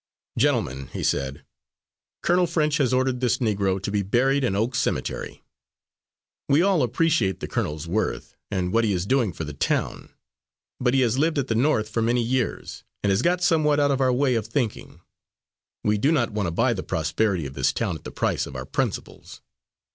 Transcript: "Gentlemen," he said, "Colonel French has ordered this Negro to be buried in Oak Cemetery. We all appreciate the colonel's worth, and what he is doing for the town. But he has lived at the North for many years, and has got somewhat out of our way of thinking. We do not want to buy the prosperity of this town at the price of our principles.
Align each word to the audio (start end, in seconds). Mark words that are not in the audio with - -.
"Gentlemen," 0.35 0.87
he 0.93 1.03
said, 1.03 1.45
"Colonel 2.23 2.47
French 2.47 2.77
has 2.77 2.91
ordered 2.91 3.19
this 3.19 3.37
Negro 3.37 3.79
to 3.79 3.91
be 3.91 4.01
buried 4.01 4.43
in 4.43 4.55
Oak 4.55 4.73
Cemetery. 4.73 5.43
We 6.49 6.63
all 6.63 6.81
appreciate 6.81 7.39
the 7.39 7.47
colonel's 7.47 7.87
worth, 7.87 8.35
and 8.49 8.73
what 8.73 8.83
he 8.83 8.93
is 8.93 9.05
doing 9.05 9.31
for 9.31 9.43
the 9.43 9.53
town. 9.53 10.09
But 10.79 10.95
he 10.95 11.01
has 11.01 11.19
lived 11.19 11.37
at 11.37 11.49
the 11.49 11.53
North 11.53 11.87
for 11.87 12.01
many 12.01 12.23
years, 12.23 12.83
and 13.03 13.11
has 13.11 13.21
got 13.21 13.43
somewhat 13.43 13.79
out 13.79 13.91
of 13.91 14.01
our 14.01 14.11
way 14.11 14.33
of 14.33 14.47
thinking. 14.47 15.01
We 15.83 15.99
do 15.99 16.11
not 16.11 16.31
want 16.31 16.47
to 16.47 16.51
buy 16.51 16.73
the 16.73 16.81
prosperity 16.81 17.45
of 17.45 17.53
this 17.53 17.71
town 17.71 17.95
at 17.95 18.03
the 18.03 18.09
price 18.09 18.47
of 18.47 18.55
our 18.55 18.65
principles. 18.65 19.43